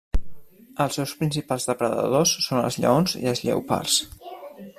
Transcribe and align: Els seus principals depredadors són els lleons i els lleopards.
Els 0.85 0.95
seus 0.99 1.13
principals 1.19 1.69
depredadors 1.73 2.33
són 2.47 2.63
els 2.63 2.79
lleons 2.85 3.17
i 3.23 3.31
els 3.35 3.45
lleopards. 3.47 4.01